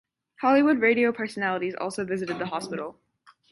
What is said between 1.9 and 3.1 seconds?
visited the hospital.